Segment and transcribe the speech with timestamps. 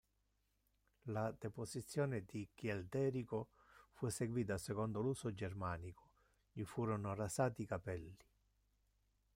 [1.09, 3.49] La deposizione di Childerico
[3.91, 6.09] fu eseguita secondo l'uso germanico:
[6.51, 8.17] gli furono rasati i capelli.